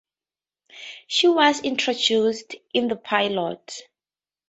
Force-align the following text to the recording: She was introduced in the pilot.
She 1.05 1.27
was 1.27 1.59
introduced 1.59 2.55
in 2.73 2.87
the 2.87 2.95
pilot. 2.95 3.83